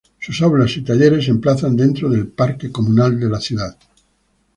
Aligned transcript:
Sus 0.19 0.41
aulas 0.41 0.75
y 0.77 0.81
talleres 0.81 1.25
se 1.25 1.29
emplazan 1.29 1.75
dentro 1.75 2.09
del 2.09 2.27
parque 2.29 2.71
comunal 2.71 3.19
de 3.19 3.29
la 3.29 3.39
ciudad. 3.39 3.77